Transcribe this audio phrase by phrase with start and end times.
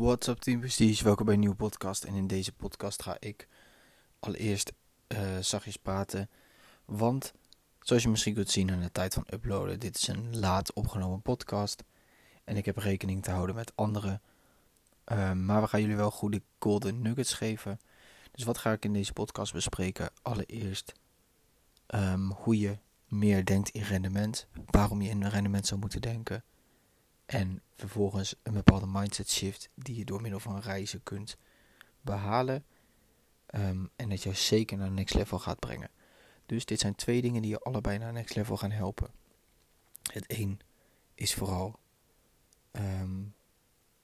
[0.00, 2.04] What's up team Prestige, welkom bij een nieuwe podcast.
[2.04, 3.48] En in deze podcast ga ik
[4.20, 4.72] allereerst
[5.08, 6.30] uh, zachtjes praten.
[6.84, 7.32] Want,
[7.80, 11.22] zoals je misschien kunt zien aan de tijd van uploaden, dit is een laat opgenomen
[11.22, 11.84] podcast.
[12.44, 14.22] En ik heb rekening te houden met anderen.
[15.12, 17.80] Uh, maar we gaan jullie wel goede golden nuggets geven.
[18.32, 20.10] Dus wat ga ik in deze podcast bespreken?
[20.22, 20.92] Allereerst
[21.94, 24.46] um, hoe je meer denkt in rendement.
[24.66, 26.44] Waarom je in rendement zou moeten denken.
[27.30, 31.36] En vervolgens een bepaalde mindset shift die je door middel van reizen kunt
[32.00, 32.64] behalen.
[33.54, 35.90] Um, en dat jou zeker naar next level gaat brengen.
[36.46, 39.10] Dus dit zijn twee dingen die je allebei naar next level gaan helpen.
[40.12, 40.60] Het een
[41.14, 41.78] is vooral
[42.72, 43.34] um,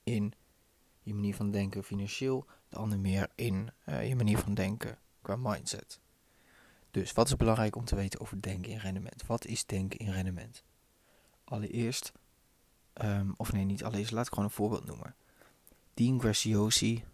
[0.05, 0.33] in
[1.03, 2.47] je manier van denken financieel.
[2.69, 6.01] De ander meer in uh, je manier van denken qua mindset.
[6.91, 9.27] Dus wat is belangrijk om te weten over denken in rendement?
[9.27, 10.65] Wat is denken in rendement?
[11.45, 12.13] Allereerst
[13.05, 15.15] Um, of nee, niet allereerst, laat ik gewoon een voorbeeld noemen.
[15.95, 17.05] Dean Graziosi,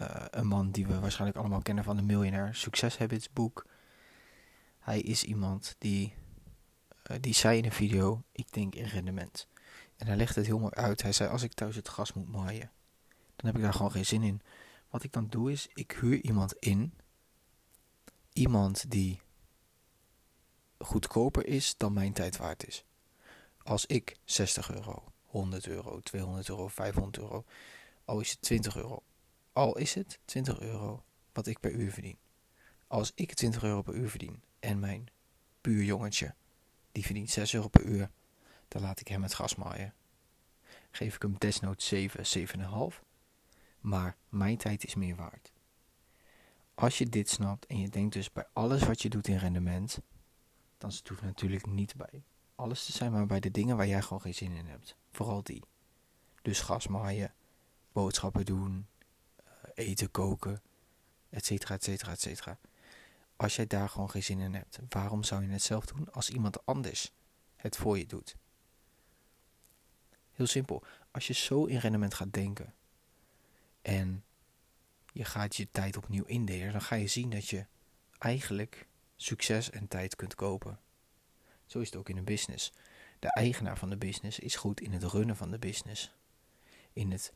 [0.00, 3.66] uh, een man die we waarschijnlijk allemaal kennen van de Millionaire Success Habits boek.
[4.78, 6.14] Hij is iemand die,
[7.10, 9.48] uh, die zei in een video, ik denk in rendement.
[9.96, 11.02] En hij legt het heel mooi uit.
[11.02, 12.70] Hij zei, als ik thuis het gras moet maaien,
[13.36, 14.40] dan heb ik daar gewoon geen zin in.
[14.90, 16.94] Wat ik dan doe is, ik huur iemand in.
[18.32, 19.20] Iemand die
[20.78, 22.84] goedkoper is dan mijn tijd waard is.
[23.62, 27.44] Als ik 60 euro 100 euro, 200 euro, 500 euro.
[28.04, 29.02] Al is het 20 euro.
[29.52, 32.18] Al is het 20 euro wat ik per uur verdien.
[32.86, 35.06] Als ik 20 euro per uur verdien en mijn
[35.60, 36.34] buurjongetje,
[36.92, 38.10] die verdient 6 euro per uur,
[38.68, 39.94] dan laat ik hem het gas maaien.
[40.90, 42.48] Geef ik hem desnoods 7,
[42.92, 43.00] 7,5.
[43.80, 45.52] Maar mijn tijd is meer waard.
[46.74, 49.98] Als je dit snapt en je denkt dus bij alles wat je doet in rendement,
[50.78, 52.22] dan is het natuurlijk niet bij
[52.58, 54.96] alles te zijn, maar bij de dingen waar jij gewoon geen zin in hebt.
[55.10, 55.62] Vooral die.
[56.42, 57.34] Dus gas maaien,
[57.92, 58.86] boodschappen doen,
[59.36, 60.62] eh, eten koken,
[61.30, 62.58] etcetera, etcetera, etcetera.
[63.36, 66.30] Als jij daar gewoon geen zin in hebt, waarom zou je het zelf doen als
[66.30, 67.12] iemand anders
[67.56, 68.36] het voor je doet?
[70.32, 70.82] Heel simpel.
[71.10, 72.74] Als je zo in rendement gaat denken
[73.82, 74.24] en
[75.12, 77.66] je gaat je tijd opnieuw indelen, dan ga je zien dat je
[78.18, 80.78] eigenlijk succes en tijd kunt kopen.
[81.68, 82.72] Zo is het ook in een business.
[83.18, 86.14] De eigenaar van de business is goed in het runnen van de business.
[86.92, 87.32] In het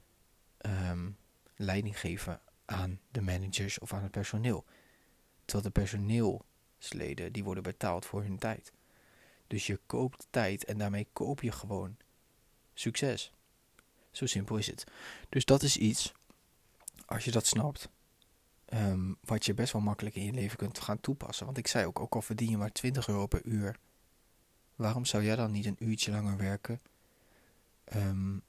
[0.66, 1.16] um,
[1.56, 4.64] leiding geven aan de managers of aan het personeel.
[5.44, 8.72] Terwijl de personeelsleden die worden betaald voor hun tijd.
[9.46, 11.96] Dus je koopt tijd en daarmee koop je gewoon
[12.74, 13.32] succes.
[14.10, 14.84] Zo simpel is het.
[15.28, 16.12] Dus dat is iets,
[17.06, 17.88] als je dat snapt,
[18.72, 21.44] um, wat je best wel makkelijk in je leven kunt gaan toepassen.
[21.46, 23.76] Want ik zei ook, ook al verdien je maar 20 euro per uur
[24.82, 26.80] waarom zou jij dan niet een uurtje langer werken
[27.94, 28.42] um,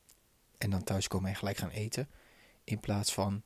[0.58, 2.10] en dan thuiskomen en gelijk gaan eten,
[2.64, 3.42] in plaats van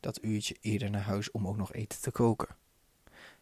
[0.00, 2.56] dat uurtje eerder naar huis om ook nog eten te koken?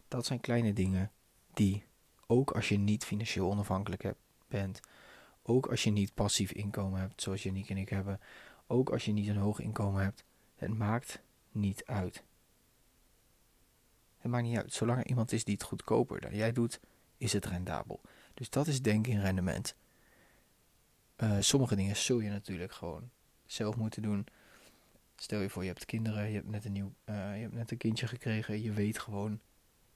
[0.08, 1.10] Dat zijn kleine dingen
[1.54, 1.84] die,
[2.26, 4.14] ook als je niet financieel onafhankelijk
[4.48, 4.80] bent,
[5.42, 8.20] ook als je niet passief inkomen hebt, zoals Janiek en ik hebben,
[8.66, 10.24] ook als je niet een hoog inkomen hebt,
[10.56, 11.20] het maakt
[11.52, 12.22] niet uit.
[14.18, 14.72] Het maakt niet uit.
[14.72, 16.80] Zolang er iemand is die het goedkoper dan jij doet,
[17.16, 18.00] is het rendabel.
[18.36, 19.74] Dus dat is denken in rendement.
[21.16, 23.10] Uh, sommige dingen zul je natuurlijk gewoon
[23.46, 24.26] zelf moeten doen.
[25.16, 27.70] Stel je voor, je hebt kinderen, je hebt net een nieuw, uh, je hebt net
[27.70, 28.62] een kindje gekregen.
[28.62, 29.40] Je weet gewoon,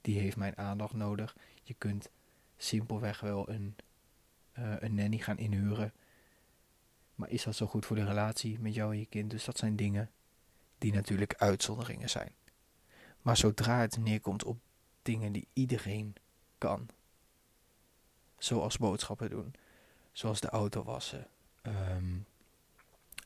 [0.01, 1.37] die heeft mijn aandacht nodig.
[1.63, 2.11] Je kunt
[2.57, 3.77] simpelweg wel een,
[4.59, 5.93] uh, een nanny gaan inhuren.
[7.15, 9.31] Maar is dat zo goed voor de relatie met jou en je kind?
[9.31, 10.11] Dus dat zijn dingen
[10.79, 12.33] die natuurlijk uitzonderingen zijn.
[13.23, 14.59] Maar zodra het neerkomt op
[15.03, 16.15] dingen die iedereen
[16.59, 16.89] kan,
[18.41, 19.55] Zoals boodschappen doen.
[20.13, 21.27] Zoals de auto wassen.
[21.63, 22.27] Um,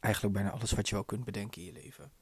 [0.00, 2.12] eigenlijk bijna alles wat je wel kunt bedenken in je leven.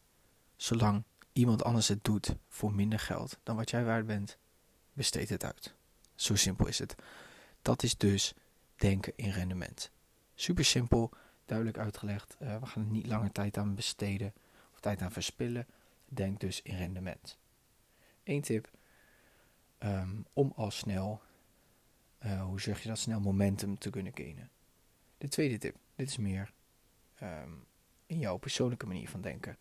[0.56, 4.38] Zolang iemand anders het doet voor minder geld dan wat jij waard bent,
[4.92, 5.74] besteed het uit.
[6.14, 6.94] Zo simpel is het.
[7.62, 8.34] Dat is dus
[8.76, 9.90] denken in rendement.
[10.34, 11.10] Super simpel,
[11.44, 12.36] duidelijk uitgelegd.
[12.42, 14.34] Uh, we gaan er niet langer tijd aan besteden
[14.72, 15.66] of tijd aan verspillen.
[16.04, 17.38] Denk dus in rendement.
[18.24, 18.70] Eén tip
[19.78, 21.22] um, om al snel
[22.24, 24.50] uh, hoe zeg je dat, snel momentum te kunnen gainen.
[25.18, 26.52] De tweede tip, dit is meer
[27.22, 27.64] um,
[28.06, 29.56] in jouw persoonlijke manier van denken.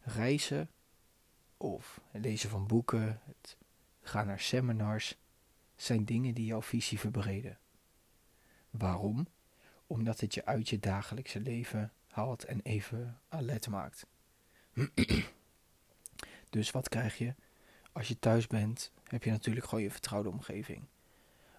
[0.00, 0.70] Reizen
[1.56, 3.56] of lezen van boeken, het
[4.00, 5.16] gaan naar seminars,
[5.76, 7.58] zijn dingen die jouw visie verbreden.
[8.70, 9.26] Waarom?
[9.86, 14.06] Omdat het je uit je dagelijkse leven haalt en even alert maakt.
[16.50, 17.34] dus wat krijg je?
[17.92, 20.86] Als je thuis bent, heb je natuurlijk gewoon je vertrouwde omgeving.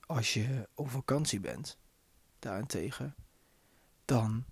[0.08, 1.78] Als je op vakantie bent,
[2.40, 3.16] daarentegen,
[4.06, 4.46] dan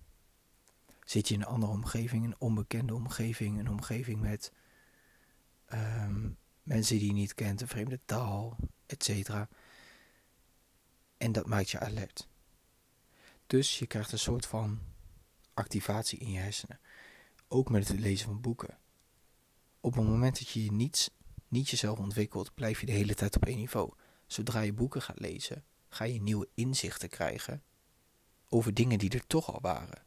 [1.06, 4.52] Zit je in een andere omgeving, een onbekende omgeving, een omgeving met
[5.66, 6.30] ehm,
[6.62, 8.56] mensen die je niet kent, een vreemde taal,
[8.86, 9.30] etc.
[11.16, 12.28] En dat maakt je alert.
[13.46, 14.80] Dus je krijgt een soort van
[15.54, 16.80] activatie in je hersenen.
[17.48, 18.78] Ook met het lezen van boeken.
[19.80, 21.10] Op het moment dat je niet,
[21.48, 23.92] niet jezelf ontwikkelt, blijf je de hele tijd op één niveau.
[24.26, 27.62] Zodra je boeken gaat lezen, ga je nieuwe inzichten krijgen
[28.48, 30.04] over dingen die er toch al waren.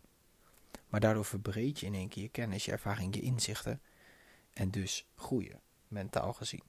[0.88, 3.82] Maar daardoor verbreed je in één keer je kennis, je ervaring, je inzichten
[4.54, 6.64] en dus groeien, mentaal gezien.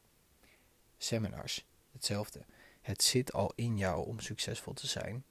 [0.99, 2.44] Seminars, hetzelfde.
[2.81, 5.25] Het zit al in jou om succesvol te zijn.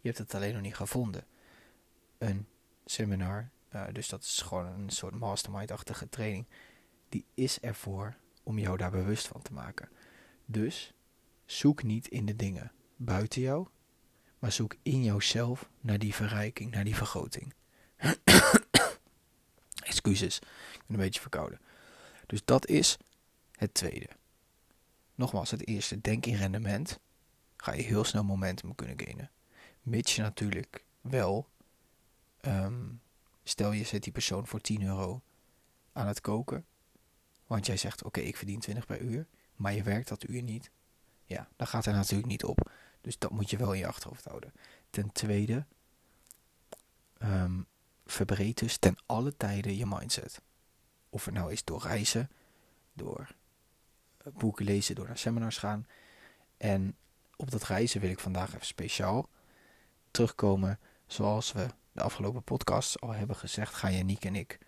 [0.00, 1.26] Je hebt het alleen nog niet gevonden.
[2.18, 2.46] Een
[2.84, 6.46] seminar, uh, dus dat is gewoon een soort mastermind-achtige training,
[7.08, 9.88] die is ervoor om jou daar bewust van te maken.
[10.44, 10.92] Dus
[11.46, 13.66] zoek niet in de dingen buiten jou,
[14.38, 17.54] maar zoek in jouzelf naar die verrijking, naar die vergroting.
[19.82, 21.60] Excuses, ik ben een beetje verkouden.
[22.26, 22.96] Dus dat is
[23.52, 24.08] het tweede.
[25.14, 26.98] Nogmaals, het eerste, denk in rendement.
[27.56, 29.30] Ga je heel snel momentum kunnen gainen.
[29.82, 31.48] Mits je natuurlijk wel,
[32.40, 32.84] ehm,
[33.42, 35.22] stel je zet die persoon voor 10 euro
[35.92, 36.66] aan het koken.
[37.46, 39.26] Want jij zegt, oké, ik verdien 20 per uur.
[39.56, 40.70] Maar je werkt dat uur niet.
[41.26, 42.70] Ja, dan gaat er natuurlijk niet op.
[43.00, 44.52] Dus dat moet je wel in je achterhoofd houden.
[44.90, 45.66] Ten tweede,
[47.22, 47.66] um,
[48.04, 50.42] verbreed dus ten alle tijden je mindset.
[51.08, 52.30] Of het nou is door reizen,
[52.92, 53.34] door
[54.16, 55.86] eh, boeken lezen, door naar seminars gaan.
[56.56, 56.96] En
[57.36, 59.28] op dat reizen wil ik vandaag even speciaal
[60.10, 60.78] terugkomen.
[61.06, 64.58] Zoals we de afgelopen podcast al hebben gezegd, gaan Janiek en ik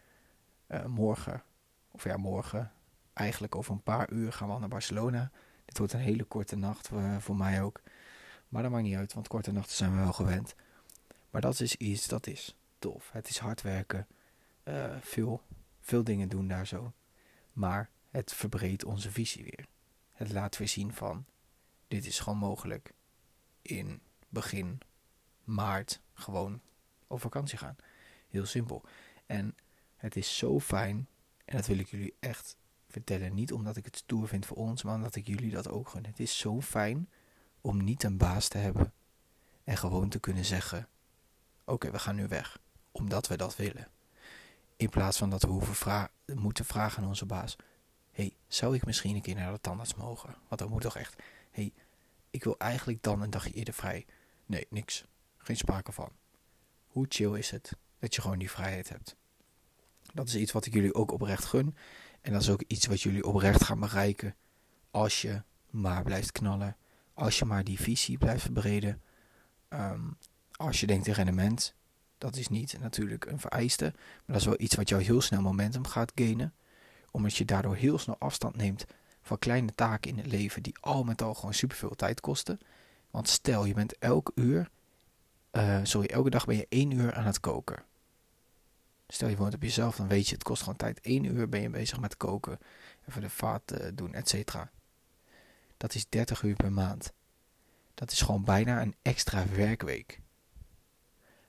[0.68, 1.42] uh, morgen,
[1.90, 2.72] of ja morgen,
[3.12, 5.30] eigenlijk over een paar uur gaan we naar Barcelona.
[5.68, 7.80] Dit wordt een hele korte nacht uh, voor mij ook.
[8.48, 10.54] Maar dat maakt niet uit, want korte nachten zijn we wel gewend.
[11.30, 13.12] Maar dat is iets, dat is tof.
[13.12, 14.06] Het is hard werken.
[14.64, 15.42] Uh, veel,
[15.80, 16.92] veel dingen doen daar zo.
[17.52, 19.66] Maar het verbreedt onze visie weer.
[20.12, 21.24] Het laat weer zien van,
[21.88, 22.92] dit is gewoon mogelijk.
[23.62, 24.80] In begin
[25.44, 26.60] maart gewoon
[27.06, 27.76] op vakantie gaan.
[28.28, 28.84] Heel simpel.
[29.26, 29.56] En
[29.96, 31.08] het is zo fijn,
[31.44, 32.56] en dat wil ik jullie echt
[32.88, 33.34] vertellen.
[33.34, 36.06] Niet omdat ik het stoer vind voor ons, maar omdat ik jullie dat ook gun.
[36.06, 37.08] Het is zo fijn
[37.60, 38.92] om niet een baas te hebben
[39.64, 40.88] en gewoon te kunnen zeggen:
[41.64, 42.58] Oké, we gaan nu weg,
[42.92, 43.88] omdat we dat willen.
[44.76, 47.56] In plaats van dat we hoeven moeten vragen aan onze baas:
[48.10, 50.34] hey, zou ik misschien een keer naar de tandarts mogen?
[50.48, 51.22] Want dat moet toch echt.
[51.50, 51.72] hey,
[52.30, 54.06] ik wil eigenlijk dan een dagje eerder vrij.
[54.46, 55.04] Nee, niks.
[55.36, 56.10] Geen sprake van.
[56.86, 59.16] Hoe chill is het dat je gewoon die vrijheid hebt?
[60.14, 61.76] Dat is iets wat ik jullie ook oprecht gun.
[62.20, 64.34] En dat is ook iets wat jullie oprecht gaan bereiken
[64.90, 66.76] als je maar blijft knallen
[67.18, 69.02] als je maar die visie blijft verbreden.
[69.68, 70.00] Ehm,
[70.52, 71.74] als je denkt in rendement,
[72.18, 73.84] dat is niet natuurlijk een vereiste.
[73.94, 76.54] Maar dat is wel iets wat jou heel snel momentum gaat gainen.
[77.10, 78.84] Omdat je daardoor heel snel afstand neemt
[79.22, 82.58] van kleine taken in het leven die al met al gewoon superveel tijd kosten.
[83.10, 84.70] Want stel je bent elk uur,
[85.52, 87.82] uh, sorry, elke dag ben je één uur aan het koken.
[89.08, 90.98] Stel je woont op jezelf, dan weet je het kost gewoon tijd.
[91.02, 92.58] Eén uur ben je bezig met koken,
[93.08, 94.70] even de vaat uh, doen, et cetera
[95.78, 97.12] dat is 30 uur per maand.
[97.94, 100.20] Dat is gewoon bijna een extra werkweek.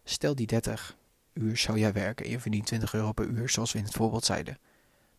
[0.04, 0.98] Stel die 30
[1.34, 3.94] uur zou jij werken en je verdient 20 euro per uur, zoals we in het
[3.94, 4.58] voorbeeld zeiden.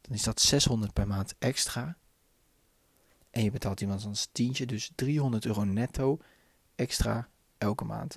[0.01, 1.97] Dan is dat 600 per maand extra.
[3.31, 6.19] En je betaalt iemand als tientje, dus 300 euro netto
[6.75, 7.29] extra
[7.59, 8.17] elke maand.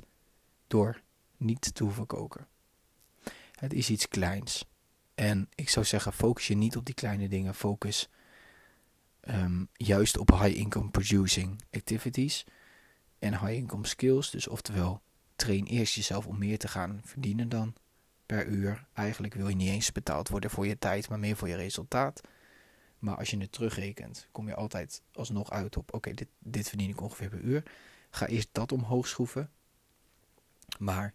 [0.68, 1.01] Door
[1.38, 2.48] niet te hoeven koken.
[3.63, 4.65] Het is iets kleins.
[5.15, 7.55] En ik zou zeggen, focus je niet op die kleine dingen.
[7.55, 8.10] Focus
[9.22, 12.46] um, juist op high income producing activities
[13.20, 14.29] en high income skills.
[14.29, 15.01] Dus oftewel,
[15.36, 17.74] train eerst jezelf om meer te gaan verdienen dan
[18.25, 18.86] per uur.
[18.93, 22.22] Eigenlijk wil je niet eens betaald worden voor je tijd, maar meer voor je resultaat.
[23.00, 26.89] Maar als je het terugrekent, kom je altijd alsnog uit op: oké, dit, dit verdien
[26.89, 27.63] ik ongeveer per uur.
[28.10, 29.50] Ga eerst dat omhoog schroeven.
[30.79, 31.13] Maar,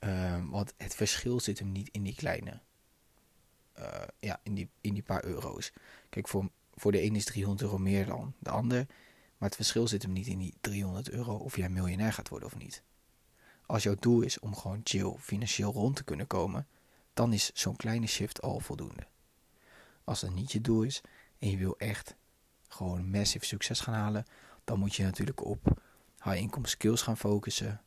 [0.00, 2.60] uh, want het verschil zit hem niet in die kleine.
[3.78, 5.72] Uh, ja, in die, in die paar euro's.
[6.08, 8.86] Kijk, voor voor de een is 300 euro meer dan de ander.
[9.38, 12.48] Maar het verschil zit hem niet in die 300 euro of jij miljonair gaat worden
[12.48, 12.82] of niet.
[13.66, 16.66] Als jouw doel is om gewoon chill financieel rond te kunnen komen,
[17.14, 19.06] dan is zo'n kleine shift al voldoende.
[20.04, 21.00] Als dat niet je doel is
[21.38, 22.16] en je wil echt
[22.68, 24.24] gewoon massive succes gaan halen,
[24.64, 25.82] dan moet je natuurlijk op
[26.22, 27.80] high income skills gaan focussen.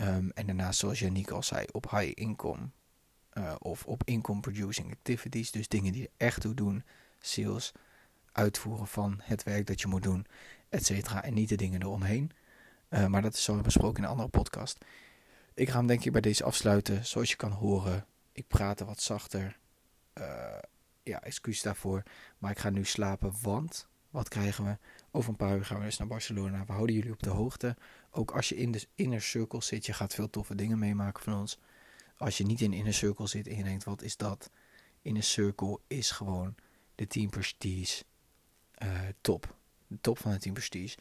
[0.00, 2.68] Um, en daarnaast, zoals Janiek al zei, op high income
[3.32, 5.50] uh, of op income producing activities.
[5.50, 6.84] Dus dingen die er echt toe doen.
[7.20, 7.72] Sales,
[8.32, 10.26] uitvoeren van het werk dat je moet doen,
[10.68, 11.22] et cetera.
[11.22, 12.32] En niet de dingen eromheen.
[12.90, 14.84] Uh, maar dat is zo besproken in een andere podcast.
[15.54, 17.06] ik ga hem denk ik bij deze afsluiten.
[17.06, 19.58] Zoals je kan horen, ik praat wat zachter.
[20.14, 20.58] Uh,
[21.02, 22.02] ja, excuus daarvoor.
[22.38, 24.78] Maar ik ga nu slapen, want wat krijgen we?
[25.10, 26.64] Over een paar uur gaan we dus naar Barcelona.
[26.64, 27.76] We houden jullie op de hoogte.
[28.10, 31.38] Ook als je in de inner circle zit, je gaat veel toffe dingen meemaken van
[31.38, 31.58] ons.
[32.16, 34.50] Als je niet in inner circle zit en je denkt, wat is dat?
[35.02, 36.54] Inner circle is gewoon
[36.94, 38.04] de team prestige
[38.82, 39.56] uh, top.
[39.86, 40.98] De top van het team prestige.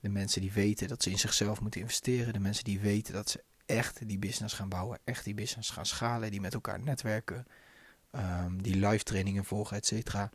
[0.00, 2.32] De mensen die weten dat ze in zichzelf moeten investeren.
[2.32, 4.98] De mensen die weten dat ze echt die business gaan bouwen.
[5.04, 6.30] Echt die business gaan schalen.
[6.30, 7.46] Die met elkaar netwerken.
[8.12, 10.30] Um, die live trainingen volgen, et cetera.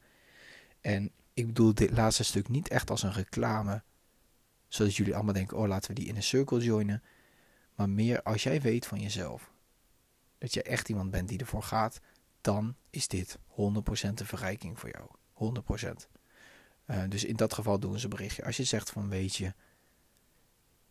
[0.82, 3.84] En ik bedoel dit laatste stuk niet echt als een reclame.
[4.68, 7.04] Zodat jullie allemaal denken, oh laten we die in een circle joinen.
[7.76, 9.52] Maar meer als jij weet van jezelf.
[10.38, 12.00] Dat je echt iemand bent die ervoor gaat.
[12.42, 15.10] Dan is dit 100% een verrijking voor jou.
[15.84, 16.08] 100%.
[16.86, 18.46] Uh, dus in dat geval doen ze een berichtje.
[18.46, 19.54] Als je zegt van weet je,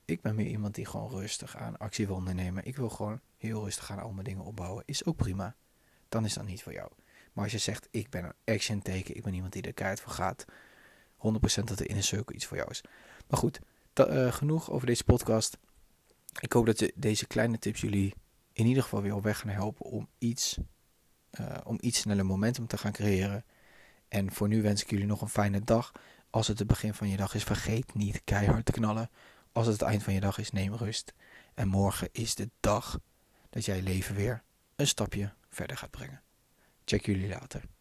[0.04, 2.66] ik ben meer iemand die gewoon rustig aan actie wil ondernemen.
[2.66, 4.82] Ik wil gewoon heel rustig aan al mijn dingen opbouwen.
[4.86, 5.56] Is ook prima.
[6.08, 6.90] Dan is dat niet voor jou.
[7.32, 10.00] Maar als je zegt, ik ben een action taker, ik ben iemand die de kaart
[10.00, 10.44] voor gaat.
[11.16, 12.80] 100% dat de inner circle iets voor jou is.
[13.28, 13.60] Maar goed,
[13.94, 15.58] uh, genoeg over deze podcast.
[16.40, 18.14] Ik hoop dat deze kleine tips jullie
[18.52, 20.58] in ieder geval weer op weg gaan helpen om iets,
[21.40, 23.44] uh, om iets sneller momentum te gaan creëren.
[24.08, 25.92] En voor nu wens ik jullie nog een fijne dag.
[26.30, 29.10] Als het het begin van je dag is, vergeet niet keihard te knallen.
[29.52, 31.14] Als het het eind van je dag is, neem rust.
[31.54, 32.98] En morgen is de dag
[33.50, 34.42] dat jij leven weer
[34.76, 36.22] een stapje verder gaat brengen.
[36.92, 37.71] Check jullie later.